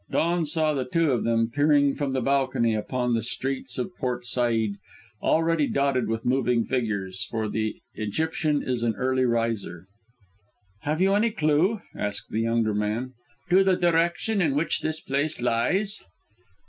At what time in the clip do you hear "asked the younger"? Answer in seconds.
11.95-12.73